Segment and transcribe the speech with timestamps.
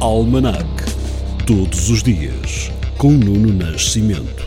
[0.00, 0.64] Almanac.
[1.44, 4.46] Todos os dias, com Nuno Nascimento.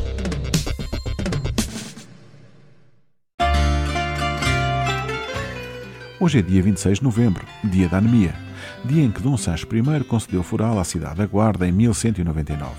[6.22, 8.33] Hoje é dia 26 de novembro, dia da anemia,
[8.85, 12.72] dia em que Dom Sancho I concedeu foral à cidade da Guarda em 1199.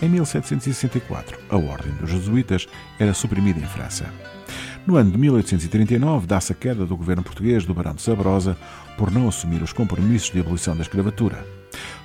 [0.00, 2.68] Em 1764, a Ordem dos Jesuítas
[3.00, 4.06] era suprimida em França.
[4.86, 8.56] No ano de 1839, dá-se a queda do governo português do Barão de Sabrosa
[8.96, 11.58] por não assumir os compromissos de abolição da escravatura.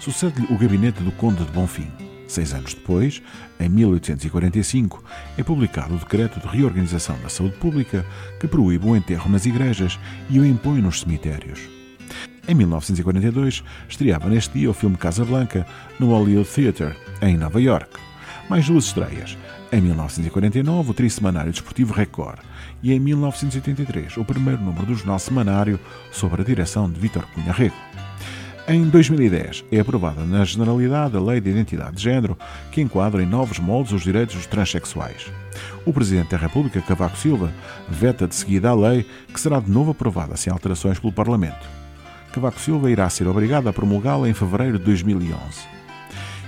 [0.04, 1.90] Sucede-lhe o gabinete do Conde de Bonfim.
[2.28, 3.22] Seis anos depois,
[3.58, 5.02] em 1845,
[5.38, 8.06] é publicado o Decreto de Reorganização da Saúde Pública
[8.38, 9.98] que proíbe o enterro nas igrejas
[10.30, 11.62] e o impõe nos cemitérios.
[12.46, 15.66] Em 1942, estreava neste dia o filme Casa Blanca
[15.98, 17.98] no Hollywood Theatre, em Nova York.
[18.50, 19.38] Mais duas estreias.
[19.72, 22.40] Em 1949, o Trissemanário Desportivo Record
[22.84, 25.80] e em 1983, o primeiro número do jornal semanário
[26.12, 27.78] sob a direção de Vítor Cunha Rego.
[28.66, 32.38] Em 2010, é aprovada na Generalidade a Lei de Identidade de Género,
[32.72, 35.30] que enquadra em novos moldes os direitos dos transexuais.
[35.86, 37.52] O Presidente da República, Cavaco Silva,
[37.90, 41.68] veta de seguida a lei, que será de novo aprovada sem alterações pelo Parlamento.
[42.32, 45.83] Cavaco Silva irá ser obrigado a promulgá-la em fevereiro de 2011.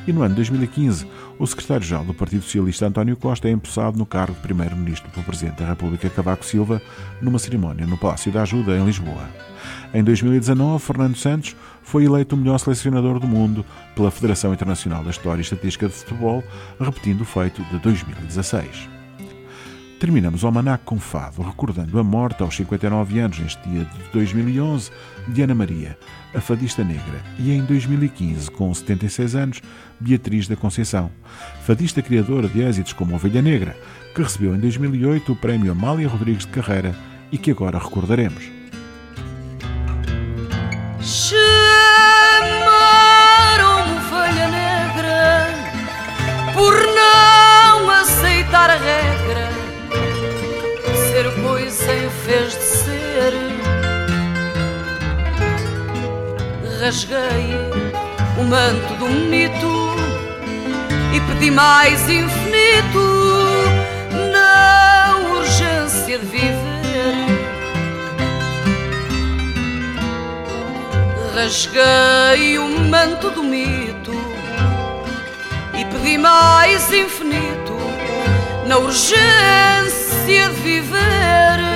[0.08, 1.08] E no ano de 2015,
[1.40, 5.58] o secretário-geral do Partido Socialista António Costa é empossado no cargo de primeiro-ministro pelo Presidente
[5.58, 6.80] da República Cavaco Silva
[7.20, 9.28] numa cerimónia no Palácio da Ajuda, em Lisboa.
[9.94, 15.10] Em 2019, Fernando Santos foi eleito o melhor selecionador do mundo pela Federação Internacional da
[15.10, 16.44] História e Estatística de Futebol,
[16.80, 18.95] repetindo o feito de 2016.
[20.00, 24.92] Terminamos o almanac com fado, recordando a morte aos 59 anos, neste dia de 2011,
[25.30, 25.98] de Ana Maria,
[26.34, 29.62] a fadista negra, e em 2015, com 76 anos,
[30.00, 31.10] Beatriz da Conceição,
[31.64, 33.76] fadista criadora de êxitos como Ovelha Negra,
[34.14, 36.94] que recebeu em 2008 o prémio Amália Rodrigues de Carreira
[37.32, 38.65] e que agora recordaremos.
[56.86, 57.50] Rasguei
[58.38, 59.96] o manto do mito
[61.16, 63.00] e pedi mais infinito
[64.32, 67.26] na urgência de viver.
[71.34, 74.14] Rasguei o manto do mito
[75.74, 77.80] e pedi mais infinito
[78.68, 81.75] na urgência de viver.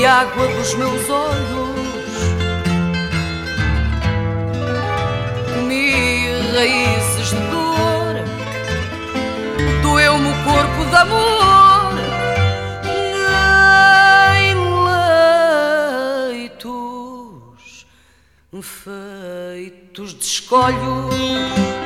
[0.00, 1.76] Bebi água dos meus olhos,
[5.54, 8.14] comi raízes de dor,
[9.82, 11.50] doeu-me o corpo de amor.
[18.62, 21.79] feitos de escolhos.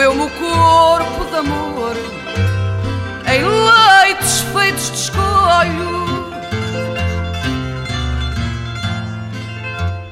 [0.00, 1.94] Doeu-me o corpo de amor,
[3.26, 6.00] em leitos feitos de escolho.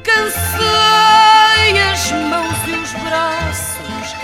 [0.03, 4.17] Cansei as mãos e os braços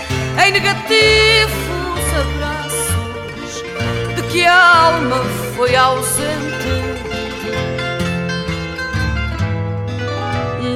[0.45, 3.63] em negativos abraços
[4.31, 5.23] que a alma
[5.55, 6.75] foi ausente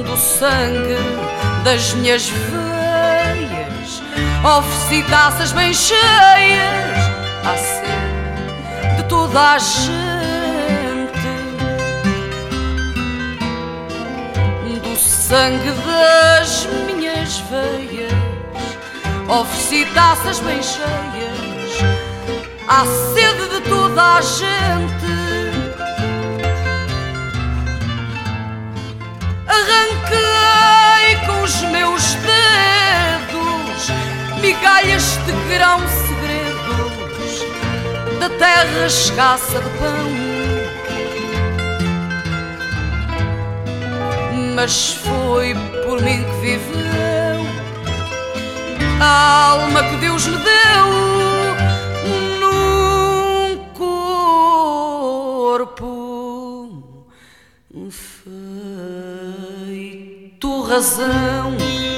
[0.04, 0.96] do sangue
[1.62, 2.69] das minhas veias.
[4.42, 6.00] Ofereci taças bem cheias
[7.44, 10.00] à sede de toda a gente.
[14.82, 18.10] Do sangue das minhas veias.
[19.28, 21.20] Ofereci taças bem cheias
[22.66, 24.99] à sede de toda a gente.
[35.20, 37.44] Migalhas de grão segredos
[38.18, 40.10] da terra escassa de pão.
[44.54, 47.46] Mas foi por mim que viveu
[49.00, 51.10] a alma que Deus me deu.
[59.70, 61.89] feito razão.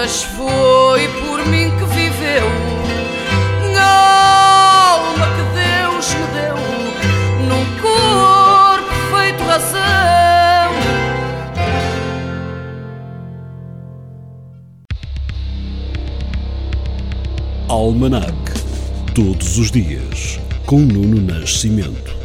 [0.00, 2.46] mas foi por mim que viveu.
[3.80, 6.56] Alma que Deus me deu,
[7.48, 10.72] num corpo feito razão.
[17.68, 18.36] Almanac,
[19.16, 22.16] todos os dias, com Nuno Nascimento.